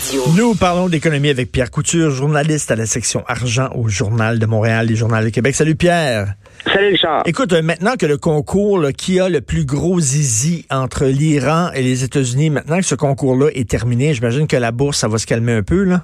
Radio. 0.00 0.22
Nous 0.36 0.54
parlons 0.54 0.88
d'économie 0.88 1.28
avec 1.28 1.52
Pierre 1.52 1.70
Couture, 1.70 2.10
journaliste 2.10 2.70
à 2.70 2.76
la 2.76 2.86
section 2.86 3.22
argent 3.26 3.68
au 3.74 3.88
Journal 3.88 4.38
de 4.38 4.46
Montréal 4.46 4.90
et 4.90 4.96
Journal 4.96 5.24
de 5.24 5.30
Québec. 5.30 5.54
Salut 5.54 5.74
Pierre. 5.74 6.34
Salut 6.64 6.92
Richard. 6.92 7.22
Écoute, 7.26 7.52
euh, 7.52 7.60
maintenant 7.60 7.96
que 7.98 8.06
le 8.06 8.16
concours 8.16 8.78
là, 8.78 8.92
qui 8.92 9.20
a 9.20 9.28
le 9.28 9.40
plus 9.42 9.66
gros 9.66 10.00
zizi 10.00 10.64
entre 10.70 11.04
l'Iran 11.04 11.70
et 11.74 11.82
les 11.82 12.02
États-Unis, 12.02 12.50
maintenant 12.50 12.78
que 12.78 12.84
ce 12.84 12.94
concours-là 12.94 13.50
est 13.54 13.68
terminé, 13.68 14.14
j'imagine 14.14 14.46
que 14.46 14.56
la 14.56 14.72
bourse, 14.72 14.98
ça 14.98 15.08
va 15.08 15.18
se 15.18 15.26
calmer 15.26 15.52
un 15.52 15.62
peu, 15.62 15.84
là? 15.84 16.02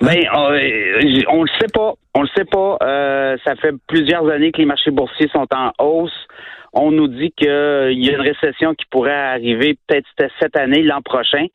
Ben, 0.00 0.18
euh, 0.18 1.22
on 1.30 1.44
le 1.44 1.50
sait 1.60 1.72
pas. 1.72 1.94
On 2.22 2.26
le 2.26 2.30
sait 2.36 2.44
pas. 2.44 2.76
Euh, 2.84 3.36
ça 3.44 3.56
fait 3.56 3.74
plusieurs 3.88 4.28
années 4.30 4.52
que 4.52 4.58
les 4.58 4.64
marchés 4.64 4.92
boursiers 4.92 5.28
sont 5.32 5.48
en 5.52 5.72
hausse. 5.84 6.26
On 6.72 6.92
nous 6.92 7.08
dit 7.08 7.32
qu'il 7.36 7.48
y 7.48 7.50
a 7.50 8.12
une 8.12 8.20
récession 8.20 8.74
qui 8.74 8.84
pourrait 8.90 9.12
arriver 9.12 9.76
peut-être 9.88 10.06
cette 10.40 10.56
année, 10.56 10.82
l'an 10.82 11.02
prochain. 11.02 11.46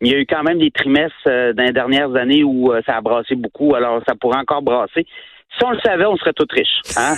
Mais 0.00 0.08
il 0.08 0.12
y 0.12 0.14
a 0.14 0.18
eu 0.18 0.26
quand 0.26 0.42
même 0.42 0.58
des 0.58 0.70
trimestres 0.70 1.24
dans 1.24 1.64
les 1.64 1.72
dernières 1.72 2.14
années 2.16 2.44
où 2.44 2.70
ça 2.84 2.96
a 2.96 3.00
brassé 3.00 3.34
beaucoup. 3.34 3.74
Alors, 3.74 4.02
ça 4.06 4.14
pourrait 4.14 4.38
encore 4.38 4.60
brasser. 4.60 5.06
Si 5.58 5.64
on 5.64 5.70
le 5.70 5.80
savait, 5.80 6.04
on 6.04 6.16
serait 6.16 6.34
tous 6.34 6.46
riches. 6.50 6.80
Hein? 6.96 7.16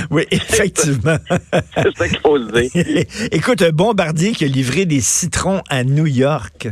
oui, 0.10 0.22
effectivement. 0.30 1.16
C'est 1.74 1.96
ça 1.96 2.08
qu'il 2.08 2.18
faut 2.20 2.38
se 2.38 2.52
dire. 2.52 3.04
Écoute, 3.32 3.62
un 3.62 3.70
bombardier 3.70 4.32
qui 4.32 4.44
a 4.44 4.48
livré 4.48 4.86
des 4.86 5.00
citrons 5.00 5.60
à 5.68 5.82
New 5.82 6.06
York. 6.06 6.68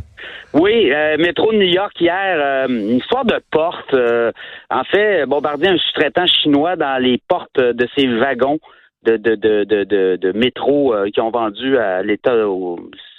Oui, 0.55 0.93
euh, 0.93 1.17
métro 1.19 1.53
de 1.53 1.59
New 1.59 1.73
York 1.73 1.99
hier, 2.01 2.37
euh, 2.37 2.67
une 2.69 2.99
histoire 2.99 3.25
de 3.25 3.41
porte. 3.51 3.95
Euh, 3.95 4.33
en 4.71 4.85
fait, 4.85 5.25
Bombardier 5.27 5.69
un 5.69 5.79
sous-traitant 5.79 6.27
chinois 6.27 6.77
dans 6.77 7.01
les 7.03 7.19
portes 7.29 7.59
de 7.59 7.89
ses 7.97 8.07
wagons 8.19 8.59
de, 9.05 9.17
de, 9.17 9.35
de, 9.35 9.65
de, 9.65 10.17
de, 10.17 10.33
métro 10.33 10.95
qui 11.13 11.21
ont 11.21 11.31
vendu 11.31 11.77
à 11.77 12.03
l'État 12.03 12.37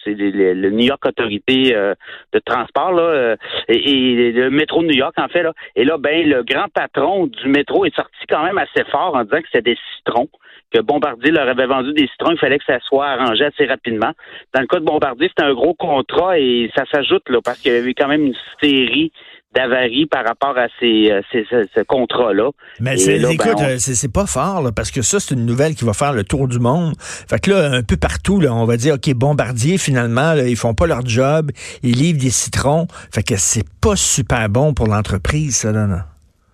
c'est 0.04 0.14
le 0.14 0.70
New 0.70 0.86
York 0.86 1.06
Autorité 1.06 1.76
euh, 1.76 1.96
de 2.34 2.40
transport 2.40 2.92
là, 2.92 3.04
euh, 3.04 3.36
et, 3.68 4.32
le 4.32 4.50
métro 4.50 4.82
de 4.82 4.88
New 4.88 4.98
York 4.98 5.14
en 5.18 5.28
fait 5.28 5.44
là. 5.44 5.54
Et 5.76 5.84
là, 5.84 5.98
ben 5.98 6.28
le 6.28 6.44
grand 6.44 6.68
patron 6.74 7.28
du 7.28 7.48
métro 7.48 7.86
est 7.86 7.96
sorti 7.96 8.18
quand 8.30 8.44
même 8.44 8.58
assez 8.58 8.84
fort 8.92 9.16
en 9.16 9.24
disant 9.24 9.40
que 9.40 9.48
c'était 9.52 9.72
des 9.72 9.78
citrons 9.98 10.30
que 10.74 10.82
Bombardier 10.82 11.32
leur 11.32 11.48
avait 11.48 11.68
vendu 11.68 11.94
des 11.94 12.08
citrons, 12.08 12.32
il 12.32 12.40
fallait 12.40 12.58
que 12.58 12.66
ça 12.66 12.80
soit 12.80 13.06
arrangé 13.06 13.46
assez 13.46 13.66
rapidement. 13.66 14.12
Dans 14.54 14.62
le 14.62 14.68
cas 14.68 14.80
de 14.80 14.86
Bombardier, 14.86 15.28
c'était 15.28 15.48
un 15.48 15.54
gros 15.54 15.76
contrat 15.76 16.40
et 16.40 16.72
ça 16.76 16.84
s'ajoute 16.92 17.30
là 17.30 17.40
parce 17.44 17.60
qu'il 17.60 17.72
y 17.72 17.76
avait 17.76 17.94
quand 17.94 18.08
même 18.08 18.26
une 18.26 18.36
série 18.62 19.12
d'avaries 19.54 20.06
par 20.06 20.26
rapport 20.26 20.58
à 20.58 20.68
ces, 20.80 21.12
euh, 21.12 21.22
ces, 21.32 21.46
ce 21.50 21.82
contrat-là. 21.82 22.50
Mais 22.80 22.98
c'est, 22.98 23.18
écoute, 23.18 23.58
ben, 23.58 23.80
c'est, 23.80 24.12
pas 24.12 24.26
fort, 24.26 24.62
là, 24.62 24.72
parce 24.72 24.92
que 24.92 25.02
ça, 25.02 25.20
c'est 25.20 25.36
une 25.36 25.46
nouvelle 25.46 25.76
qui 25.76 25.86
va 25.86 25.94
faire 25.94 26.14
le 26.14 26.24
tour 26.24 26.48
du 26.48 26.60
monde. 26.60 26.96
Fait 27.00 27.40
que 27.40 27.52
là, 27.52 27.72
un 27.72 27.84
peu 27.84 27.98
partout, 27.98 28.40
là, 28.40 28.54
on 28.54 28.66
va 28.66 28.78
dire, 28.78 28.96
OK, 28.96 29.14
Bombardier, 29.14 29.78
finalement, 29.78 30.34
là, 30.34 30.48
ils 30.48 30.58
font 30.58 30.74
pas 30.74 30.88
leur 30.88 31.06
job, 31.06 31.52
ils 31.82 31.96
livrent 31.96 32.20
des 32.22 32.30
citrons. 32.30 32.88
Fait 33.12 33.24
que 33.24 33.36
c'est 33.38 33.68
pas 33.82 33.96
super 33.96 34.50
bon 34.50 34.74
pour 34.74 34.88
l'entreprise, 34.88 35.58
ça, 35.58 35.72
là, 35.72 35.88
non? 35.88 36.00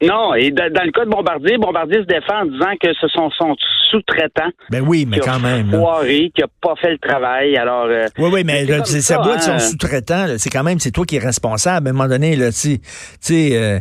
Non, 0.01 0.33
et 0.33 0.51
dans, 0.51 0.65
le 0.65 0.91
cas 0.91 1.05
de 1.05 1.09
Bombardier, 1.09 1.57
Bombardier 1.57 1.99
se 2.01 2.05
défend 2.05 2.41
en 2.41 2.45
disant 2.45 2.73
que 2.81 2.93
ce 2.93 3.07
sont 3.09 3.29
son 3.31 3.55
sous-traitant. 3.91 4.49
Ben 4.69 4.83
oui, 4.85 5.05
mais 5.07 5.19
quand 5.19 5.39
même. 5.39 5.71
Foiré, 5.71 6.31
qui 6.33 6.41
a 6.41 6.47
pas 6.61 6.75
fait 6.75 6.91
le 6.91 6.97
travail. 6.99 7.57
Alors. 7.57 7.85
Euh, 7.85 8.07
oui, 8.17 8.29
oui, 8.31 8.43
mais 8.45 8.65
c'est 8.85 9.01
ça, 9.01 9.17
bout 9.19 9.35
de 9.35 9.41
son 9.41 9.59
sous-traitant. 9.59 10.25
C'est 10.37 10.49
quand 10.49 10.63
même, 10.63 10.79
c'est 10.79 10.91
toi 10.91 11.05
qui 11.05 11.17
es 11.17 11.19
responsable. 11.19 11.87
À 11.87 11.89
un 11.89 11.93
moment 11.93 12.07
donné, 12.07 12.35
là, 12.35 12.51
tu 12.51 12.79
sais, 13.19 13.49
euh, 13.53 13.79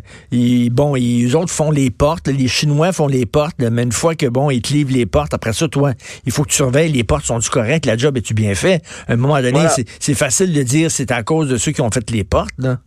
bon, 0.71 0.97
ils, 0.97 1.37
autres 1.37 1.53
font 1.53 1.71
les 1.71 1.91
portes, 1.91 2.29
les 2.29 2.49
Chinois 2.49 2.93
font 2.93 3.07
les 3.07 3.27
portes, 3.27 3.57
mais 3.59 3.83
une 3.83 3.93
fois 3.93 4.15
que 4.15 4.27
bon, 4.27 4.51
ils 4.51 4.63
te 4.63 4.73
livrent 4.73 4.95
les 4.95 5.07
portes, 5.07 5.35
après 5.35 5.53
ça, 5.53 5.69
toi, 5.69 5.93
il 6.27 6.33
faut 6.33 6.43
que 6.43 6.51
tu 6.51 6.57
surveilles 6.57 6.93
les 6.93 7.05
portes 7.05 7.25
sont-tu 7.25 7.51
correctes, 7.51 7.87
la 7.87 7.97
job 7.97 8.17
est-tu 8.17 8.35
bien 8.35 8.55
fait? 8.55 8.83
À 9.07 9.13
un 9.13 9.17
moment 9.17 9.41
donné, 9.41 9.67
c'est 10.01 10.15
facile 10.15 10.53
de 10.53 10.63
dire 10.63 10.91
c'est 10.91 11.11
à 11.13 11.23
cause 11.23 11.49
de 11.49 11.57
ceux 11.57 11.73
qui 11.73 11.81
ont 11.81 11.91
fait 11.91 12.11
les 12.11 12.25
portes, 12.25 12.55
là. 12.59 12.79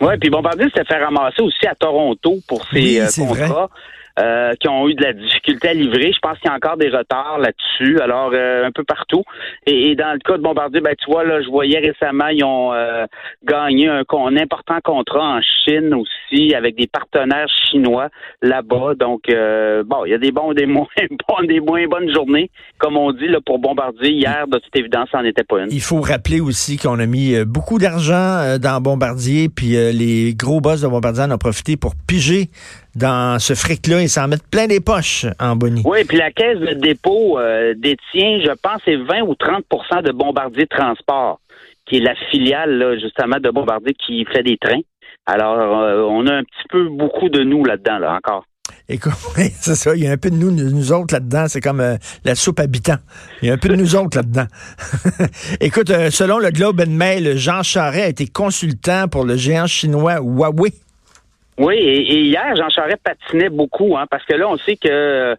Oui, 0.00 0.16
puis 0.20 0.30
Bombardier 0.30 0.66
s'est 0.74 0.84
fait 0.84 1.02
ramasser 1.02 1.42
aussi 1.42 1.66
à 1.66 1.74
Toronto 1.74 2.38
pour 2.46 2.64
ses 2.72 3.00
euh, 3.00 3.08
contrats. 3.16 3.70
Euh, 4.18 4.54
qui 4.58 4.68
ont 4.68 4.88
eu 4.88 4.94
de 4.94 5.02
la 5.04 5.12
difficulté 5.12 5.68
à 5.68 5.74
livrer. 5.74 6.10
Je 6.12 6.18
pense 6.20 6.38
qu'il 6.38 6.50
y 6.50 6.52
a 6.52 6.56
encore 6.56 6.76
des 6.76 6.88
retards 6.88 7.38
là-dessus, 7.38 8.00
alors 8.00 8.30
euh, 8.32 8.64
un 8.64 8.72
peu 8.72 8.82
partout. 8.82 9.22
Et, 9.64 9.94
dans 9.94 10.12
le 10.12 10.18
cas 10.18 10.36
de 10.36 10.42
Bombardier, 10.42 10.80
ben 10.80 10.94
tu 10.98 11.08
vois, 11.08 11.24
là, 11.24 11.40
je 11.40 11.48
voyais 11.48 11.78
récemment, 11.78 12.26
ils 12.28 12.42
ont 12.42 12.72
gagné 13.44 13.88
un, 13.88 14.02
un, 14.10 14.36
important 14.36 14.78
contrat 14.82 15.36
en 15.36 15.40
Chine 15.42 15.94
aussi 15.94 16.54
avec 16.54 16.76
des 16.76 16.88
partenaires 16.88 17.46
chinois 17.70 18.08
là-bas. 18.42 18.94
Donc 18.98 19.22
bon, 19.28 20.04
il 20.04 20.10
y 20.10 20.14
a 20.14 20.18
des 20.18 20.32
bons, 20.32 20.52
des 20.52 20.66
moins 20.66 20.86
bons, 21.28 21.46
des 21.46 21.60
moins 21.60 21.86
bonnes 21.86 22.12
journées, 22.12 22.50
comme 22.78 22.96
on 22.96 23.12
dit 23.12 23.28
là 23.28 23.38
pour 23.44 23.58
Bombardier. 23.58 24.10
Hier, 24.10 24.46
de 24.48 24.58
toute 24.58 24.74
évidence, 24.74 25.08
ça 25.12 25.18
n'en 25.18 25.24
était 25.24 25.44
pas 25.44 25.60
une. 25.60 25.70
Il 25.70 25.82
faut 25.82 26.00
rappeler 26.00 26.40
aussi 26.40 26.76
qu'on 26.76 26.98
a 26.98 27.06
mis 27.06 27.44
beaucoup 27.44 27.78
d'argent 27.78 28.58
dans 28.60 28.80
Bombardier, 28.80 29.48
puis 29.48 29.76
les 29.92 30.34
gros 30.34 30.60
boss 30.60 30.80
de 30.80 30.88
Bombardier 30.88 31.24
en 31.24 31.30
ont 31.30 31.38
profité 31.38 31.76
pour 31.76 31.94
piger 32.06 32.48
dans 32.98 33.38
ce 33.38 33.54
fric-là 33.54 34.02
et 34.02 34.08
s'en 34.08 34.28
mettre 34.28 34.44
plein 34.50 34.66
des 34.66 34.80
poches 34.80 35.26
en 35.40 35.56
Bonnie. 35.56 35.82
Oui, 35.84 36.04
puis 36.04 36.18
la 36.18 36.30
caisse 36.30 36.58
de 36.58 36.74
dépôt 36.74 37.38
euh, 37.38 37.74
détient, 37.76 38.40
je 38.44 38.52
pense, 38.62 38.80
c'est 38.84 38.96
20 38.96 39.22
ou 39.22 39.34
30% 39.34 40.02
de 40.02 40.12
Bombardier 40.12 40.66
Transport, 40.66 41.40
qui 41.86 41.96
est 41.96 42.00
la 42.00 42.14
filiale, 42.30 42.98
justement, 43.00 43.38
de 43.40 43.50
Bombardier 43.50 43.94
qui 43.94 44.24
fait 44.26 44.42
des 44.42 44.58
trains. 44.58 44.80
Alors, 45.26 45.58
euh, 45.58 46.02
on 46.08 46.26
a 46.26 46.34
un 46.34 46.42
petit 46.42 46.68
peu 46.68 46.88
beaucoup 46.88 47.28
de 47.28 47.42
nous 47.42 47.64
là-dedans, 47.64 47.98
là, 47.98 48.14
encore. 48.16 48.44
Écoute, 48.88 49.12
c'est 49.36 49.74
ça, 49.74 49.94
il 49.94 50.04
y 50.04 50.06
a 50.06 50.12
un 50.12 50.16
peu 50.16 50.30
de 50.30 50.36
nous, 50.36 50.50
nous 50.50 50.92
autres 50.92 51.14
là-dedans, 51.14 51.46
c'est 51.48 51.60
comme 51.60 51.80
euh, 51.80 51.96
la 52.24 52.34
soupe 52.34 52.60
habitant. 52.60 52.96
Il 53.42 53.48
y 53.48 53.50
a 53.50 53.54
un 53.54 53.58
peu 53.58 53.68
de 53.68 53.76
nous 53.76 53.94
autres 53.96 54.16
là-dedans. 54.16 54.46
Écoute, 55.60 55.88
selon 56.10 56.38
le 56.38 56.50
Globe 56.50 56.80
and 56.80 56.90
Mail, 56.90 57.36
Jean 57.36 57.62
Charest 57.62 58.04
a 58.04 58.08
été 58.08 58.26
consultant 58.26 59.08
pour 59.08 59.24
le 59.24 59.36
géant 59.36 59.66
chinois 59.66 60.20
Huawei. 60.20 60.72
Oui, 61.58 61.74
et, 61.76 62.20
hier, 62.20 62.54
Jean 62.56 62.68
Charest 62.68 63.02
patinait 63.02 63.48
beaucoup, 63.48 63.96
hein, 63.96 64.06
parce 64.10 64.24
que 64.24 64.34
là, 64.34 64.48
on 64.48 64.56
sait 64.58 64.76
que 64.76 65.36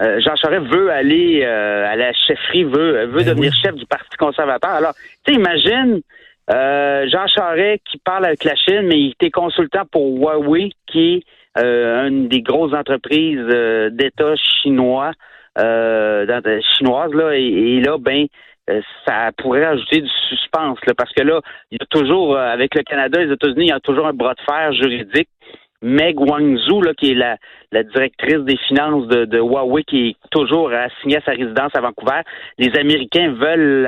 euh, 0.00 0.20
Jean 0.20 0.34
Charest 0.36 0.66
veut 0.66 0.90
aller 0.90 1.42
euh, 1.44 1.86
à 1.86 1.96
la 1.96 2.12
chefferie, 2.12 2.64
veut, 2.64 3.06
veut 3.06 3.18
ben 3.18 3.28
devenir 3.28 3.52
chef 3.54 3.74
du 3.74 3.86
Parti 3.86 4.16
conservateur. 4.16 4.70
Alors, 4.70 4.94
tu 5.24 5.32
sais, 5.32 5.38
imagine 5.38 6.00
euh, 6.50 7.06
Jean 7.10 7.26
Charest 7.28 7.82
qui 7.90 7.98
parle 7.98 8.24
avec 8.24 8.42
la 8.44 8.56
Chine, 8.56 8.82
mais 8.88 8.98
il 8.98 9.10
était 9.10 9.30
consultant 9.30 9.84
pour 9.90 10.18
Huawei, 10.18 10.70
qui 10.86 11.14
est 11.14 11.24
une 11.54 12.28
des 12.28 12.40
grosses 12.40 12.72
entreprises 12.72 13.46
d'État 13.90 14.34
chinois, 14.36 15.12
chinoises, 15.58 17.12
là, 17.12 17.32
et, 17.34 17.80
là, 17.80 17.98
ben, 17.98 18.26
ça 19.06 19.30
pourrait 19.36 19.64
ajouter 19.64 20.00
du 20.00 20.10
suspense, 20.28 20.78
là, 20.86 20.94
parce 20.96 21.12
que 21.12 21.22
là, 21.22 21.40
il 21.70 21.78
y 21.80 21.82
a 21.82 21.86
toujours, 21.86 22.38
avec 22.38 22.74
le 22.74 22.82
Canada 22.82 23.20
et 23.20 23.26
les 23.26 23.34
États-Unis, 23.34 23.66
il 23.66 23.70
y 23.70 23.72
a 23.72 23.80
toujours 23.80 24.06
un 24.06 24.12
bras 24.12 24.34
de 24.34 24.40
fer 24.40 24.72
juridique 24.72 25.28
Meg 25.82 26.18
Wangzhou, 26.20 26.80
là, 26.80 26.94
qui 26.94 27.10
est 27.10 27.14
la, 27.14 27.36
la 27.72 27.82
directrice 27.82 28.38
des 28.44 28.56
finances 28.68 29.08
de, 29.08 29.24
de, 29.24 29.38
Huawei, 29.38 29.82
qui 29.82 30.10
est 30.10 30.16
toujours 30.30 30.72
assignée 30.72 31.16
à 31.16 31.20
sa 31.22 31.32
résidence 31.32 31.72
à 31.74 31.80
Vancouver. 31.80 32.20
Les 32.56 32.70
Américains 32.78 33.32
veulent 33.32 33.82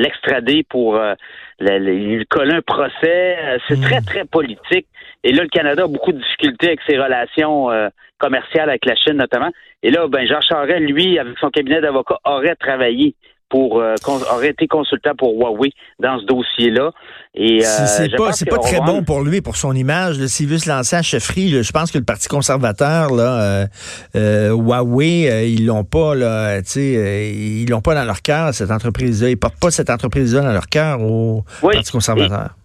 l'extrader 0.00 0.64
pour 0.68 0.96
euh, 0.96 1.14
lui 1.60 2.24
coller 2.26 2.54
un 2.54 2.62
procès. 2.62 3.36
Euh, 3.38 3.58
c'est 3.68 3.78
hmm. 3.78 3.82
très, 3.82 4.00
très 4.00 4.24
politique. 4.24 4.86
Et 5.22 5.32
là, 5.32 5.42
le 5.42 5.50
Canada 5.50 5.84
a 5.84 5.86
beaucoup 5.86 6.12
de 6.12 6.18
difficultés 6.18 6.68
avec 6.68 6.80
ses 6.88 6.98
relations 6.98 7.70
euh, 7.70 7.88
commerciales 8.18 8.70
avec 8.70 8.86
la 8.86 8.96
Chine, 8.96 9.18
notamment. 9.18 9.50
Et 9.82 9.90
là, 9.90 10.08
ben, 10.08 10.26
Jean 10.26 10.40
Charest, 10.40 10.80
lui, 10.80 11.18
avec 11.18 11.36
son 11.38 11.50
cabinet 11.50 11.82
d'avocats, 11.82 12.18
aurait 12.24 12.56
travaillé 12.56 13.14
pour 13.52 13.80
euh, 13.80 13.94
aurait 14.08 14.48
été 14.48 14.66
consultant 14.66 15.10
pour 15.16 15.34
Huawei 15.34 15.74
dans 16.00 16.18
ce 16.18 16.24
dossier-là. 16.24 16.90
Et 17.34 17.62
euh, 17.62 17.86
c'est 17.86 18.16
pas 18.16 18.32
c'est 18.32 18.48
pas 18.48 18.56
très 18.56 18.80
bon 18.80 19.04
pour 19.04 19.20
lui 19.20 19.42
pour 19.42 19.56
son 19.56 19.76
image. 19.76 20.24
S'il 20.26 20.48
veut 20.48 20.56
se 20.56 20.70
lancer 20.70 20.96
à 20.96 21.02
chefferie, 21.02 21.62
je 21.62 21.70
pense 21.70 21.90
que 21.90 21.98
le 21.98 22.04
Parti 22.04 22.28
conservateur 22.28 23.14
là, 23.14 23.68
euh, 24.16 24.48
Huawei, 24.48 25.52
ils 25.52 25.66
l'ont 25.66 25.84
pas 25.84 26.14
là, 26.14 26.60
ils 26.76 27.68
l'ont 27.68 27.82
pas 27.82 27.94
dans 27.94 28.04
leur 28.04 28.22
cœur 28.22 28.54
cette 28.54 28.70
entreprise-là. 28.70 29.28
Ils 29.28 29.36
portent 29.36 29.60
pas 29.60 29.70
cette 29.70 29.90
entreprise-là 29.90 30.40
dans 30.40 30.52
leur 30.52 30.68
cœur 30.68 31.02
au 31.02 31.44
Parti 31.60 31.92
conservateur. 31.92 32.56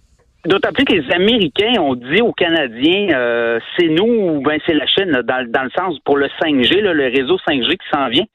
D'autant 0.47 0.71
plus 0.71 0.85
que 0.85 0.93
les 0.93 1.13
Américains 1.13 1.79
ont 1.79 1.95
dit 1.95 2.21
aux 2.21 2.31
Canadiens, 2.31 3.59
c'est 3.77 3.89
nous 3.89 4.05
ou 4.05 4.41
ben 4.41 4.59
c'est 4.65 4.73
la 4.73 4.87
Chine, 4.87 5.11
dans, 5.11 5.51
dans, 5.51 5.63
le 5.63 5.69
sens 5.77 5.99
pour 6.05 6.17
le 6.17 6.27
5G, 6.41 6.79
le 6.79 7.03
réseau 7.03 7.37
5G 7.47 7.71
qui 7.71 7.89
s'en 7.93 8.07
vient. 8.07 8.25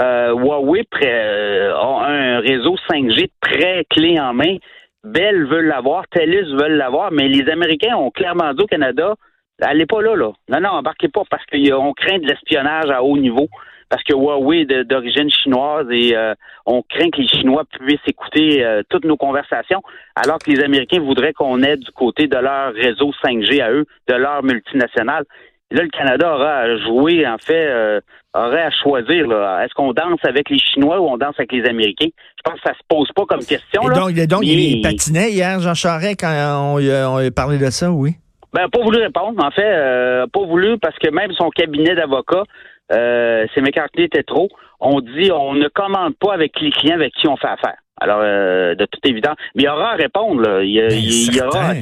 Euh, 0.00 0.32
Huawei 0.32 0.86
euh, 1.04 1.74
a 1.74 2.06
un 2.06 2.40
réseau 2.40 2.76
5G 2.90 3.30
très 3.40 3.84
clé 3.90 4.18
en 4.20 4.32
main. 4.32 4.56
Bell 5.02 5.46
veut 5.46 5.62
l'avoir, 5.62 6.06
TELUS 6.08 6.54
veut 6.54 6.68
l'avoir, 6.68 7.10
mais 7.10 7.28
les 7.28 7.48
Américains 7.50 7.96
ont 7.96 8.10
clairement 8.10 8.52
dit 8.54 8.62
au 8.62 8.66
Canada, 8.66 9.14
allez 9.60 9.86
pas 9.86 10.00
là, 10.02 10.14
là. 10.14 10.32
Non, 10.48 10.60
non, 10.60 10.68
embarquez 10.70 11.08
pas 11.08 11.22
parce 11.28 11.44
qu'on 11.46 11.92
craint 11.94 12.18
de 12.18 12.26
l'espionnage 12.26 12.90
à 12.90 13.02
haut 13.02 13.16
niveau. 13.16 13.48
Parce 13.88 14.02
que 14.02 14.12
Huawei 14.12 14.60
est 14.60 14.84
d'origine 14.84 15.30
chinoise 15.30 15.86
et 15.90 16.16
euh, 16.16 16.34
on 16.66 16.82
craint 16.82 17.10
que 17.10 17.22
les 17.22 17.28
Chinois 17.28 17.64
puissent 17.70 17.98
écouter 18.06 18.64
toutes 18.90 19.04
nos 19.04 19.16
conversations, 19.16 19.80
alors 20.14 20.38
que 20.38 20.50
les 20.50 20.62
Américains 20.62 21.00
voudraient 21.00 21.32
qu'on 21.32 21.62
aide 21.62 21.80
du 21.80 21.90
côté 21.92 22.26
de 22.26 22.36
leur 22.36 22.72
réseau 22.74 23.12
5G 23.24 23.62
à 23.62 23.70
eux, 23.72 23.86
de 24.08 24.14
leur 24.14 24.42
multinationale. 24.42 25.24
Là, 25.70 25.82
le 25.82 25.88
Canada 25.90 26.34
aura 26.34 26.56
à 26.60 26.76
jouer, 26.78 27.26
en 27.26 27.36
fait, 27.36 27.68
euh, 27.68 28.00
aurait 28.32 28.62
à 28.62 28.70
choisir. 28.70 29.26
Est-ce 29.62 29.74
qu'on 29.74 29.92
danse 29.92 30.20
avec 30.22 30.48
les 30.48 30.58
Chinois 30.58 30.98
ou 30.98 31.06
on 31.06 31.18
danse 31.18 31.34
avec 31.38 31.52
les 31.52 31.64
Américains? 31.66 32.08
Je 32.08 32.42
pense 32.42 32.60
que 32.60 32.68
ça 32.68 32.74
se 32.74 32.82
pose 32.88 33.08
pas 33.14 33.26
comme 33.26 33.44
question. 33.44 33.86
là, 33.86 33.94
donc, 33.94 34.14
donc 34.26 34.40
il 34.44 34.80
patinait 34.80 35.30
hier, 35.30 35.60
Jean 35.60 35.74
Charest, 35.74 36.20
quand 36.20 36.32
on, 36.32 36.78
on 36.78 37.16
a 37.18 37.30
parlé 37.30 37.58
de 37.58 37.68
ça, 37.70 37.90
oui? 37.90 38.12
Ben, 38.54 38.66
pas 38.70 38.80
voulu 38.80 38.98
répondre, 38.98 39.44
en 39.44 39.50
fait. 39.50 39.62
Euh, 39.62 40.26
pas 40.32 40.44
voulu 40.46 40.78
parce 40.78 40.96
que 40.98 41.10
même 41.10 41.32
son 41.32 41.50
cabinet 41.50 41.94
d'avocats, 41.94 42.44
euh, 42.92 43.46
c'est 43.54 43.60
McCartney 43.60 44.04
était 44.04 44.22
trop. 44.22 44.48
On 44.80 45.00
dit 45.00 45.30
on 45.32 45.54
ne 45.54 45.68
commande 45.68 46.14
pas 46.16 46.34
avec 46.34 46.58
les 46.60 46.70
clients 46.70 46.94
avec 46.94 47.12
qui 47.14 47.28
on 47.28 47.36
fait 47.36 47.48
affaire. 47.48 47.76
Alors, 48.00 48.20
euh, 48.22 48.74
de 48.74 48.86
toute 48.86 49.04
évidence. 49.04 49.36
Mais 49.54 49.64
il 49.64 49.66
y 49.66 49.68
aura 49.68 49.92
à 49.92 49.96
répondre, 49.96 50.40
là. 50.40 50.62
Il, 50.62 50.70
y, 50.70 51.30
il 51.30 51.42
aura 51.42 51.74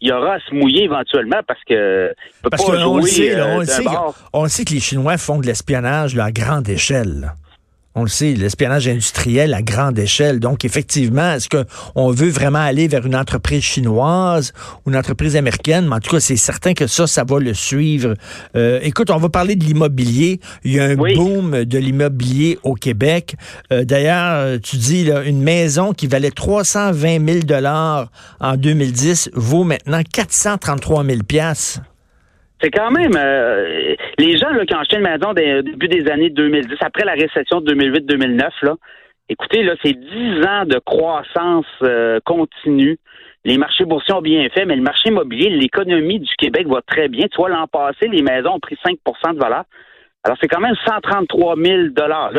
il 0.00 0.08
y 0.08 0.12
aura 0.12 0.34
à 0.34 0.40
se 0.40 0.54
mouiller 0.54 0.84
éventuellement 0.84 1.40
parce 1.46 1.62
que 1.64 2.14
parce 2.42 2.64
qu'on 2.64 3.00
sait, 3.02 3.40
on, 3.40 3.62
sait, 3.64 3.84
on 4.32 4.46
sait 4.46 4.64
que 4.64 4.74
les 4.74 4.80
Chinois 4.80 5.16
font 5.16 5.40
de 5.40 5.46
l'espionnage 5.46 6.18
à 6.18 6.30
grande 6.30 6.68
échelle. 6.68 7.32
On 7.98 8.02
le 8.02 8.08
sait, 8.08 8.34
l'espionnage 8.34 8.88
industriel 8.88 9.54
à 9.54 9.62
grande 9.62 9.98
échelle. 9.98 10.38
Donc, 10.38 10.66
effectivement, 10.66 11.32
est-ce 11.32 11.48
qu'on 11.48 12.10
veut 12.10 12.28
vraiment 12.28 12.58
aller 12.58 12.88
vers 12.88 13.06
une 13.06 13.16
entreprise 13.16 13.62
chinoise 13.62 14.52
ou 14.84 14.90
une 14.90 14.96
entreprise 14.96 15.34
américaine? 15.34 15.86
Mais 15.88 15.94
en 15.94 16.00
tout 16.00 16.10
cas, 16.10 16.20
c'est 16.20 16.36
certain 16.36 16.74
que 16.74 16.86
ça, 16.86 17.06
ça 17.06 17.24
va 17.24 17.40
le 17.40 17.54
suivre. 17.54 18.12
Euh, 18.54 18.80
écoute, 18.82 19.08
on 19.08 19.16
va 19.16 19.30
parler 19.30 19.56
de 19.56 19.64
l'immobilier. 19.64 20.40
Il 20.62 20.74
y 20.74 20.78
a 20.78 20.84
un 20.84 20.94
boom 20.94 21.64
de 21.64 21.78
l'immobilier 21.78 22.58
au 22.64 22.74
Québec. 22.74 23.34
Euh, 23.72 23.86
d'ailleurs, 23.86 24.60
tu 24.60 24.76
dis, 24.76 25.04
là, 25.04 25.22
une 25.22 25.40
maison 25.40 25.94
qui 25.94 26.06
valait 26.06 26.30
320 26.30 27.26
000 27.26 27.38
dollars 27.44 28.10
en 28.40 28.58
2010 28.58 29.30
vaut 29.32 29.64
maintenant 29.64 30.02
433 30.12 31.02
000 31.02 31.22
pièces. 31.22 31.80
C'est 32.62 32.70
quand 32.70 32.90
même 32.90 33.12
euh, 33.16 33.94
les 34.18 34.38
gens 34.38 34.50
là, 34.50 34.64
qui 34.64 34.74
ont 34.74 34.78
acheté 34.78 34.96
une 34.96 35.02
maison 35.02 35.30
au 35.30 35.34
début 35.34 35.88
des 35.88 36.10
années 36.10 36.30
2010, 36.30 36.76
après 36.80 37.04
la 37.04 37.12
récession 37.12 37.60
de 37.60 37.74
2008-2009, 37.74 38.48
là, 38.62 38.74
écoutez, 39.28 39.62
là, 39.62 39.74
c'est 39.84 39.92
dix 39.92 40.46
ans 40.46 40.64
de 40.64 40.78
croissance 40.78 41.66
euh, 41.82 42.18
continue. 42.24 42.98
Les 43.44 43.58
marchés 43.58 43.84
boursiers 43.84 44.14
ont 44.14 44.22
bien 44.22 44.48
fait, 44.54 44.64
mais 44.64 44.74
le 44.74 44.82
marché 44.82 45.10
immobilier, 45.10 45.50
l'économie 45.50 46.18
du 46.18 46.32
Québec 46.38 46.66
va 46.66 46.80
très 46.86 47.08
bien. 47.08 47.26
Tu 47.30 47.36
vois, 47.36 47.48
l'an 47.48 47.66
passé, 47.66 48.08
les 48.08 48.22
maisons 48.22 48.54
ont 48.54 48.60
pris 48.60 48.76
5% 48.84 49.34
de 49.34 49.38
valeur. 49.38 49.64
Alors, 50.24 50.36
c'est 50.40 50.48
quand 50.48 50.60
même 50.60 50.74
133 50.84 51.54
000 51.54 51.82
dollars. 51.90 52.32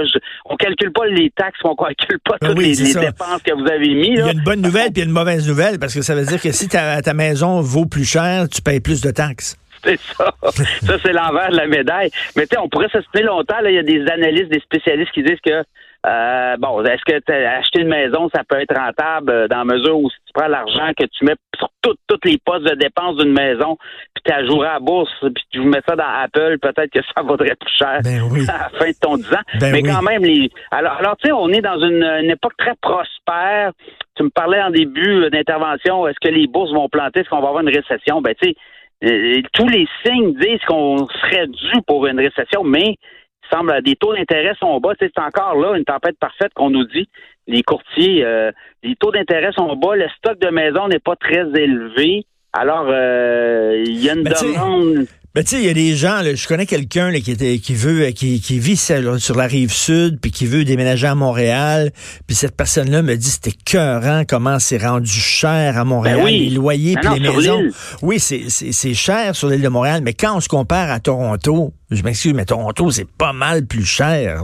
On 0.44 0.58
calcule 0.58 0.92
pas 0.92 1.06
les 1.06 1.30
taxes, 1.30 1.60
on 1.64 1.74
calcule 1.74 2.20
pas 2.26 2.36
ben 2.42 2.50
toutes 2.50 2.60
les, 2.60 2.76
dépenses 2.76 3.42
que 3.42 3.54
vous 3.54 3.66
avez 3.66 3.94
mis. 3.94 4.10
Il 4.10 4.18
y 4.18 4.22
a 4.22 4.34
une 4.34 4.44
bonne 4.44 4.62
nouvelle 4.62 4.92
puis 4.92 5.04
une 5.04 5.12
mauvaise 5.12 5.48
nouvelle 5.48 5.80
parce 5.80 5.94
que 5.94 6.02
ça 6.02 6.14
veut 6.14 6.26
dire 6.26 6.42
que 6.42 6.52
si 6.52 6.68
ta, 6.68 7.02
ta 7.02 7.14
maison 7.14 7.62
vaut 7.62 7.86
plus 7.86 8.04
cher, 8.04 8.50
tu 8.50 8.62
payes 8.62 8.82
plus 8.82 9.00
de 9.00 9.12
taxes. 9.12 9.58
C'est 9.84 10.00
ça. 10.00 10.32
ça, 10.42 10.98
c'est 11.04 11.14
l'envers 11.14 11.50
de 11.50 11.58
la 11.58 11.68
médaille. 11.68 12.10
Mais 12.36 12.44
tu 12.44 12.56
sais, 12.56 12.58
on 12.58 12.70
pourrait 12.70 12.90
s'assister 12.90 13.24
longtemps. 13.24 13.56
Il 13.66 13.76
y 13.76 13.78
a 13.78 13.84
des 13.84 14.06
analystes, 14.08 14.50
des 14.50 14.60
spécialistes 14.60 15.12
qui 15.12 15.24
disent 15.24 15.42
que 15.46 15.64
euh, 16.06 16.56
bon, 16.58 16.84
est-ce 16.84 17.04
que 17.06 17.58
acheter 17.58 17.82
une 17.82 17.90
maison, 17.90 18.30
ça 18.34 18.44
peut 18.48 18.62
être 18.62 18.76
rentable 18.76 19.32
euh, 19.32 19.48
dans 19.48 19.58
la 19.58 19.66
mesure 19.66 20.00
où 20.00 20.10
si 20.10 20.16
tu 20.28 20.34
prends 20.34 20.48
l'argent 20.48 20.92
que 20.98 21.06
tu 21.06 21.26
mets 21.26 21.36
sur 21.58 21.70
toutes 21.84 22.24
les 22.24 22.38
postes 22.38 22.66
de 22.66 22.76
dépenses 22.76 23.18
d'une 23.18 23.34
maison, 23.34 23.78
puis 24.14 24.24
tu 24.24 24.48
joué 24.48 24.68
à 24.68 24.74
la 24.74 24.80
bourse, 24.80 25.12
puis 25.22 25.44
tu 25.52 25.62
mets 25.62 25.82
ça 25.88 25.96
dans 25.96 26.08
Apple, 26.08 26.60
peut-être 26.60 26.92
que 26.92 27.00
ça 27.14 27.24
vaudrait 27.24 27.56
plus 27.56 27.76
cher 27.78 28.00
ben 28.04 28.22
à 28.50 28.58
la 28.58 28.80
fin 28.80 28.90
de 28.90 29.00
ton 29.02 29.18
10 29.18 29.34
ans. 29.34 29.60
Ben 29.60 29.72
Mais 29.72 29.82
quand 29.82 30.02
même, 30.02 30.24
les. 30.24 30.50
Alors, 30.72 30.94
alors 30.94 31.18
tu 31.18 31.28
sais, 31.28 31.34
on 31.34 31.50
est 31.50 31.62
dans 31.62 31.80
une, 31.80 32.04
une, 32.04 32.30
époque 32.30 32.56
très 32.58 32.76
prospère. 32.80 33.72
Tu 34.16 34.24
me 34.24 34.30
parlais 34.30 34.62
en 34.62 34.70
début 34.70 35.30
d'intervention, 35.30 36.08
est-ce 36.08 36.20
que 36.22 36.34
les 36.34 36.48
bourses 36.48 36.72
vont 36.72 36.90
planter, 36.90 37.22
est-ce 37.22 37.30
qu'on 37.30 37.42
va 37.42 37.50
avoir 37.50 37.64
une 37.64 37.76
récession? 37.76 38.22
Ben, 38.22 38.34
tu 38.42 38.50
sais, 38.50 38.56
tous 39.02 39.68
les 39.68 39.88
signes 40.06 40.34
disent 40.36 40.64
qu'on 40.68 41.08
serait 41.08 41.48
dû 41.48 41.82
pour 41.86 42.08
une 42.08 42.20
récession, 42.20 42.64
mais 42.64 42.96
il 42.96 43.56
semble 43.56 43.82
des 43.82 43.96
taux 43.96 44.14
d'intérêt 44.14 44.54
sont 44.60 44.80
bas. 44.80 44.94
C'est 45.00 45.18
encore 45.20 45.56
là 45.56 45.78
une 45.78 45.86
tempête 45.86 46.18
parfaite 46.20 46.52
qu'on 46.54 46.70
nous 46.70 46.86
dit. 46.86 47.08
Les 47.48 47.64
courtiers, 47.64 48.26
euh, 48.26 48.52
les 48.84 48.96
taux 48.96 49.12
d'intérêt 49.12 49.52
sont 49.54 49.76
bas, 49.76 49.96
le 49.96 50.08
stock 50.18 50.38
de 50.40 50.50
maisons 50.50 50.88
n'est 50.88 51.00
pas 51.00 51.16
très 51.16 51.48
élevé. 51.56 52.26
Alors, 52.54 52.88
euh, 52.90 53.84
il 53.86 54.04
y 54.04 54.10
a 54.10 54.14
une 54.14 54.24
demande. 54.24 55.08
Ben, 55.36 55.44
tu 55.44 55.50
sais, 55.50 55.62
il 55.62 55.68
y 55.68 55.70
a 55.70 55.74
des 55.74 55.94
gens, 55.94 56.22
je 56.24 56.48
connais 56.48 56.66
quelqu'un 56.66 57.12
qui 57.12 57.32
était 57.32 57.60
qui 57.60 57.76
veut 57.76 58.08
qui, 58.08 58.42
qui 58.42 58.60
vit 58.60 58.76
sur 58.76 59.36
la 59.36 59.46
rive 59.46 59.72
sud 59.72 60.20
puis 60.20 60.32
qui 60.32 60.48
veut 60.48 60.64
déménager 60.64 61.06
à 61.06 61.14
Montréal, 61.14 61.92
puis 62.26 62.36
cette 62.36 62.58
personne-là 62.58 63.04
me 63.04 63.16
dit 63.16 63.30
c'était 63.30 63.56
cœurant 63.66 64.24
comment 64.28 64.58
c'est 64.58 64.84
rendu 64.84 65.12
cher 65.12 65.78
à 65.78 65.84
Montréal, 65.84 66.18
ben 66.18 66.26
oui. 66.26 66.50
les 66.50 66.56
loyers 66.56 66.96
puis 66.96 67.20
les 67.20 67.30
maisons. 67.30 67.62
Oui, 68.02 68.20
c'est 68.20 68.94
cher 68.94 69.36
sur 69.36 69.50
l'île 69.50 69.62
de 69.62 69.68
Montréal, 69.68 70.02
mais 70.04 70.14
quand 70.14 70.38
on 70.38 70.40
se 70.40 70.50
compare 70.50 70.90
à 70.90 71.00
Toronto, 71.00 71.72
je 71.92 72.02
m'excuse, 72.02 72.34
mais 72.34 72.46
Toronto 72.46 72.90
c'est 72.90 73.08
pas 73.08 73.34
mal 73.34 73.68
plus 73.68 73.86
cher. 73.86 74.42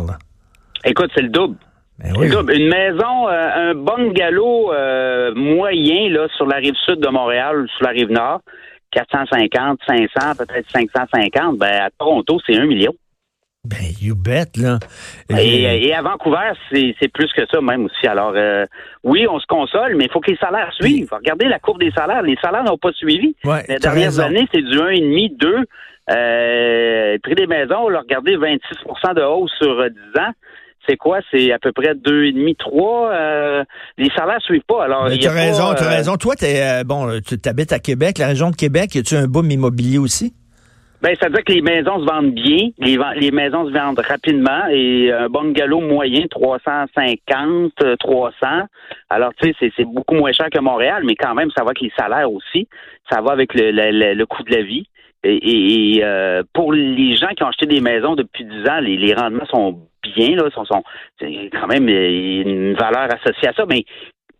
Écoute, 0.85 1.09
c'est 1.15 1.23
le 1.23 1.29
double. 1.29 1.55
Ben 1.99 2.11
oui. 2.17 2.27
Une 2.27 2.69
maison, 2.69 3.29
euh, 3.29 3.71
un 3.71 3.75
bungalow 3.75 4.73
euh, 4.73 5.33
moyen 5.35 6.09
là 6.09 6.27
sur 6.35 6.45
la 6.45 6.57
rive 6.57 6.73
sud 6.85 6.99
de 6.99 7.07
Montréal, 7.07 7.67
sur 7.77 7.85
la 7.85 7.91
rive 7.91 8.11
nord, 8.11 8.41
450, 8.93 9.79
500, 9.87 10.35
peut-être 10.37 10.69
550, 10.71 11.57
ben 11.57 11.81
à 11.81 11.89
Toronto, 11.97 12.39
c'est 12.45 12.57
un 12.57 12.65
million. 12.65 12.93
Ben, 13.65 13.77
you 14.01 14.13
bet, 14.13 14.51
là. 14.57 14.77
Et, 15.29 15.93
à 15.93 16.01
Vancouver, 16.01 16.51
c'est 16.69 17.07
plus 17.13 17.31
que 17.31 17.43
ça 17.49 17.61
même 17.61 17.85
aussi. 17.85 18.05
Alors, 18.05 18.33
euh, 18.35 18.65
oui, 19.05 19.25
on 19.29 19.39
se 19.39 19.47
console, 19.47 19.95
mais 19.95 20.05
il 20.05 20.11
faut 20.11 20.19
que 20.19 20.31
les 20.31 20.37
salaires 20.37 20.73
suivent. 20.73 21.13
Regardez 21.13 21.45
la 21.45 21.59
courbe 21.59 21.79
des 21.79 21.91
salaires. 21.91 22.23
Les 22.23 22.35
salaires 22.41 22.65
n'ont 22.65 22.77
pas 22.77 22.91
suivi. 22.91 23.37
Ouais, 23.45 23.63
les 23.69 23.77
dernières 23.77 24.19
années, 24.19 24.45
c'est 24.53 24.61
du 24.61 24.77
1,5, 24.77 25.37
2. 25.37 25.65
Euh, 26.09 27.17
prix 27.23 27.35
des 27.35 27.47
maisons, 27.47 27.87
là, 27.87 28.01
regardez, 28.01 28.35
26% 28.35 29.13
de 29.13 29.21
hausse 29.21 29.53
sur 29.57 29.89
10 29.89 30.19
ans 30.19 30.33
c'est 30.87 30.97
quoi? 30.97 31.19
C'est 31.31 31.51
à 31.51 31.59
peu 31.59 31.71
près 31.71 31.95
deux 31.95 32.25
et 32.25 32.31
demi, 32.31 32.55
trois. 32.55 33.11
Euh, 33.11 33.63
les 33.97 34.09
salaires 34.15 34.41
suivent 34.41 34.61
pas. 34.67 34.83
Alors, 34.83 35.09
tu 35.09 35.27
as 35.27 35.31
raison, 35.31 35.73
tu 35.73 35.83
as 35.83 35.87
euh, 35.87 35.89
raison. 35.89 36.15
Toi, 36.17 36.35
euh, 36.43 36.83
bon, 36.83 37.19
tu 37.25 37.37
habites 37.47 37.71
à 37.71 37.79
Québec, 37.79 38.17
la 38.17 38.27
région 38.27 38.49
de 38.49 38.55
Québec. 38.55 38.95
Y 38.95 38.99
a-tu 38.99 39.15
un 39.15 39.27
boom 39.27 39.49
immobilier 39.51 39.97
aussi? 39.97 40.33
Ben, 41.01 41.13
ça 41.19 41.27
veut 41.27 41.33
dire 41.33 41.43
que 41.43 41.51
les 41.51 41.61
maisons 41.61 41.99
se 41.99 42.05
vendent 42.05 42.33
bien, 42.33 42.69
les, 42.77 42.97
les 43.19 43.31
maisons 43.31 43.67
se 43.67 43.73
vendent 43.73 43.99
rapidement 43.99 44.67
et 44.71 45.11
un 45.11 45.27
bungalow 45.27 45.81
moyen, 45.81 46.27
350, 46.31 47.73
300. 47.99 48.47
Alors, 49.09 49.31
tu 49.35 49.53
sais, 49.59 49.69
c'est 49.75 49.83
beaucoup 49.83 50.15
moins 50.15 50.31
cher 50.31 50.47
que 50.49 50.61
Montréal, 50.61 51.03
mais 51.05 51.15
quand 51.15 51.35
même, 51.35 51.49
ça 51.51 51.63
va 51.63 51.71
avec 51.71 51.81
les 51.81 51.91
salaires 51.97 52.31
aussi. 52.31 52.69
Ça 53.11 53.19
va 53.19 53.33
avec 53.33 53.53
le, 53.53 53.71
le, 53.71 54.13
le 54.13 54.25
coût 54.25 54.43
de 54.43 54.55
la 54.55 54.63
vie. 54.63 54.87
Et, 55.23 56.01
euh, 56.03 56.43
pour 56.53 56.73
les 56.73 57.15
gens 57.15 57.29
qui 57.35 57.43
ont 57.43 57.47
acheté 57.47 57.65
des 57.65 57.79
maisons 57.79 58.15
depuis 58.15 58.43
10 58.43 58.69
ans, 58.69 58.79
les, 58.81 59.13
rendements 59.13 59.45
sont 59.45 59.79
bien, 60.03 60.35
là, 60.35 60.49
sont, 60.51 60.65
sont 60.65 60.83
quand 61.19 61.67
même 61.67 61.87
une 61.87 62.73
valeur 62.73 63.07
associée 63.13 63.47
à 63.47 63.53
ça, 63.53 63.65
mais 63.67 63.85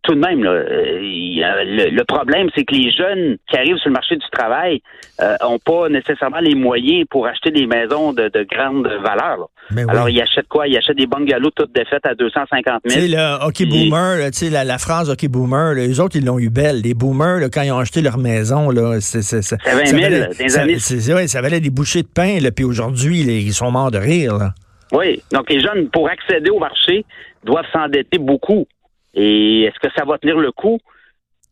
tout 0.03 0.15
de 0.15 0.19
même, 0.19 0.43
là, 0.43 0.51
euh, 0.51 0.99
le, 0.99 2.03
problème, 2.03 2.49
c'est 2.53 2.65
que 2.65 2.75
les 2.75 2.91
jeunes 2.91 3.37
qui 3.49 3.55
arrivent 3.55 3.77
sur 3.77 3.89
le 3.89 3.93
marché 3.93 4.15
du 4.15 4.29
travail 4.31 4.81
n'ont 5.19 5.55
euh, 5.55 5.57
pas 5.65 5.89
nécessairement 5.89 6.39
les 6.39 6.55
moyens 6.55 7.05
pour 7.09 7.25
acheter 7.25 7.51
des 7.51 7.65
maisons 7.65 8.11
de, 8.11 8.29
grande 8.51 8.85
valeur. 8.85 9.47
Alors, 9.87 10.09
ils 10.09 10.21
achètent 10.21 10.49
quoi? 10.49 10.67
Ils 10.67 10.77
achètent 10.77 10.97
des 10.97 11.07
bungalows 11.07 11.51
toutes 11.51 11.73
défaites 11.73 12.05
à 12.05 12.15
250 12.15 12.65
000. 12.65 12.81
Tu 12.85 12.89
sais, 12.89 13.07
le 13.07 13.45
hockey 13.45 13.65
boomer, 13.65 14.29
tu 14.31 14.39
sais, 14.39 14.49
la, 14.49 14.65
la, 14.65 14.77
phrase 14.77 15.09
hockey 15.09 15.29
boomer, 15.29 15.73
les 15.73 15.99
autres, 16.01 16.17
ils 16.17 16.25
l'ont 16.25 16.39
eu 16.39 16.49
belle. 16.49 16.81
Les 16.81 16.93
boomers, 16.93 17.49
quand 17.51 17.61
ils 17.61 17.71
ont 17.71 17.79
acheté 17.79 18.01
leur 18.01 18.17
maison, 18.17 18.69
là, 18.69 18.99
c'est... 18.99 19.21
C'est 19.21 19.55
20 19.63 19.85
000 19.85 20.01
valait, 20.01 20.27
des 20.37 20.57
années. 20.57 21.27
ça 21.27 21.41
valait 21.41 21.61
des 21.61 21.69
bouchées 21.69 22.01
de 22.01 22.07
pain, 22.07 22.39
puis 22.53 22.65
aujourd'hui, 22.65 23.21
ils 23.21 23.53
sont 23.53 23.71
morts 23.71 23.91
de 23.91 23.99
rire. 23.99 24.51
Oui, 24.91 25.23
donc 25.31 25.49
les 25.49 25.61
jeunes, 25.61 25.89
pour 25.89 26.09
accéder 26.09 26.49
au 26.49 26.59
marché, 26.59 27.05
doivent 27.43 27.65
s'endetter 27.71 28.17
beaucoup. 28.17 28.67
Et 29.13 29.63
est-ce 29.63 29.79
que 29.79 29.93
ça 29.95 30.05
va 30.05 30.17
tenir 30.17 30.37
le 30.37 30.51
coup? 30.51 30.79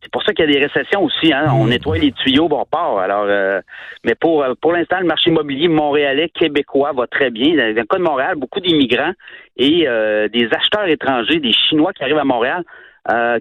C'est 0.02 0.10
pour 0.10 0.22
ça 0.24 0.32
qu'il 0.32 0.44
y 0.44 0.48
a 0.48 0.52
des 0.52 0.66
récessions 0.66 1.04
aussi. 1.04 1.32
Hein? 1.32 1.46
On 1.52 1.64
mm. 1.64 1.68
nettoie 1.68 1.98
les 1.98 2.12
tuyaux, 2.12 2.48
bon 2.48 2.64
part. 2.68 2.98
Alors, 2.98 3.24
euh, 3.28 3.60
mais 4.04 4.16
pour 4.16 4.42
euh, 4.42 4.54
pour 4.60 4.72
l'instant, 4.72 4.98
le 4.98 5.06
marché 5.06 5.30
immobilier 5.30 5.68
montréalais, 5.68 6.28
québécois 6.28 6.92
va 6.92 7.06
très 7.06 7.30
bien. 7.30 7.56
Dans 7.56 7.74
le 7.74 7.84
cas 7.84 7.98
de 7.98 8.02
Montréal, 8.02 8.34
beaucoup 8.36 8.60
d'immigrants 8.60 9.12
et 9.56 9.86
euh, 9.86 10.28
des 10.28 10.48
acheteurs 10.50 10.88
étrangers, 10.88 11.38
des 11.38 11.52
Chinois 11.52 11.92
qui 11.92 12.02
arrivent 12.02 12.18
à 12.18 12.24
Montréal, 12.24 12.64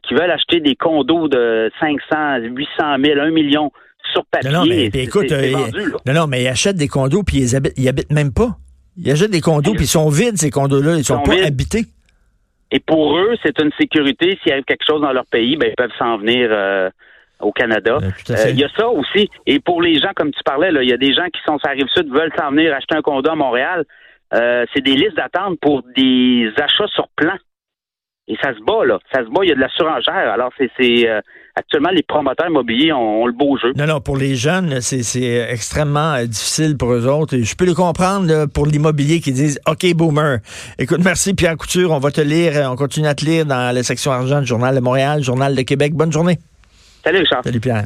qui 0.03 0.13
veulent 0.13 0.31
acheter 0.31 0.59
des 0.59 0.75
condos 0.75 1.27
de 1.27 1.71
500, 1.79 2.37
800 2.43 2.69
000, 3.03 3.19
1 3.19 3.31
million 3.31 3.71
sur 4.11 4.25
papier. 4.25 4.51
Non, 4.51 4.59
non 4.59 4.65
mais 4.67 4.85
écoute, 4.85 5.31
non, 6.05 6.13
non, 6.13 6.27
mais 6.27 6.43
ils 6.43 6.47
achètent 6.47 6.77
des 6.77 6.87
condos 6.87 7.23
puis 7.23 7.37
ils 7.37 7.55
habitent, 7.55 7.73
ils 7.77 7.87
habitent 7.87 8.11
même 8.11 8.33
pas. 8.33 8.57
Ils 8.97 9.11
achètent 9.11 9.31
des 9.31 9.41
condos 9.41 9.73
puis 9.73 9.85
ils 9.85 9.87
sont 9.87 10.09
vides 10.09 10.37
ces 10.37 10.51
condos-là, 10.51 10.97
ils 10.97 11.03
sont, 11.03 11.21
pas 11.21 11.43
habités. 11.43 11.85
Et 12.71 12.79
pour 12.79 13.17
eux, 13.17 13.35
c'est 13.43 13.59
une 13.59 13.71
sécurité. 13.79 14.39
S'il 14.41 14.51
arrive 14.53 14.63
quelque 14.63 14.85
chose 14.87 15.01
dans 15.01 15.11
leur 15.11 15.25
pays, 15.25 15.57
ben, 15.57 15.69
ils 15.69 15.75
peuvent 15.75 15.95
s'en 15.99 16.17
venir 16.17 16.49
euh, 16.51 16.89
au 17.41 17.51
Canada. 17.51 17.97
Ben, 17.99 18.13
euh, 18.29 18.49
il 18.49 18.59
y 18.59 18.63
a 18.63 18.69
ça 18.77 18.87
aussi. 18.87 19.29
Et 19.45 19.59
pour 19.59 19.81
les 19.81 19.99
gens, 19.99 20.11
comme 20.15 20.31
tu 20.31 20.41
parlais, 20.43 20.71
il 20.81 20.89
y 20.89 20.93
a 20.93 20.97
des 20.97 21.13
gens 21.13 21.25
qui 21.25 21.41
sont 21.45 21.57
sur 21.59 21.67
la 21.67 21.75
Rive-Sud, 21.75 22.09
veulent 22.09 22.31
s'en 22.37 22.51
venir 22.51 22.73
acheter 22.73 22.95
un 22.95 23.01
condo 23.01 23.29
à 23.29 23.35
Montréal. 23.35 23.85
Euh, 24.33 24.65
c'est 24.73 24.81
des 24.81 24.95
listes 24.95 25.15
d'attente 25.15 25.59
pour 25.59 25.83
des 25.95 26.49
achats 26.57 26.87
sur 26.87 27.09
plan. 27.17 27.35
Et 28.27 28.35
ça 28.41 28.53
se 28.53 28.63
bat, 28.63 28.85
là. 28.85 28.99
Ça 29.11 29.25
se 29.25 29.29
bat, 29.29 29.41
il 29.43 29.49
y 29.49 29.51
a 29.51 29.55
de 29.55 29.59
la 29.59 29.69
surenchère. 29.69 30.31
Alors, 30.31 30.51
c'est 30.57 31.09
euh, 31.09 31.19
actuellement, 31.55 31.89
les 31.89 32.03
promoteurs 32.03 32.47
immobiliers 32.47 32.93
ont, 32.93 33.25
le 33.25 33.33
beau 33.33 33.57
jeu. 33.57 33.73
Non, 33.75 33.87
non, 33.87 33.99
pour 33.99 34.15
les 34.15 34.35
jeunes, 34.35 34.79
c'est 34.79 35.49
extrêmement 35.49 36.13
euh, 36.13 36.25
difficile 36.25 36.77
pour 36.77 36.93
eux 36.93 37.07
autres. 37.07 37.35
je 37.37 37.55
peux 37.55 37.65
le 37.65 37.73
comprendre 37.73 38.45
pour 38.53 38.67
l'immobilier 38.67 39.19
qui 39.19 39.31
disent 39.31 39.59
OK, 39.67 39.85
boomer. 39.95 40.39
Écoute, 40.77 41.01
merci 41.03 41.33
Pierre 41.33 41.57
Couture. 41.57 41.91
On 41.91 41.99
va 41.99 42.11
te 42.11 42.21
lire, 42.21 42.53
on 42.71 42.75
continue 42.75 43.07
à 43.07 43.15
te 43.15 43.25
lire 43.25 43.45
dans 43.45 43.75
la 43.75 43.83
section 43.83 44.11
argent 44.11 44.39
du 44.39 44.47
Journal 44.47 44.75
de 44.75 44.81
Montréal, 44.81 45.23
Journal 45.23 45.55
de 45.55 45.61
Québec. 45.63 45.93
Bonne 45.93 46.11
journée. 46.11 46.37
Salut, 47.03 47.19
Richard. 47.19 47.43
Salut, 47.43 47.59
Pierre. 47.59 47.85